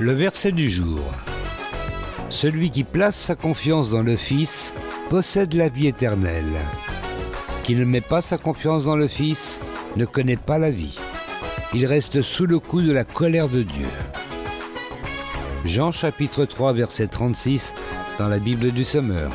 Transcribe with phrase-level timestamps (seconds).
[0.00, 1.00] Le verset du jour.
[2.28, 4.74] Celui qui place sa confiance dans le Fils
[5.10, 6.44] possède la vie éternelle.
[7.62, 9.60] Qui ne met pas sa confiance dans le Fils
[9.96, 10.98] ne connaît pas la vie.
[11.74, 13.86] Il reste sous le coup de la colère de Dieu.
[15.64, 17.74] Jean chapitre 3 verset 36
[18.18, 19.30] dans la Bible du Sommeur.